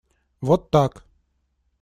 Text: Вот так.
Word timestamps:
Вот 0.41 0.71
так. 0.71 1.05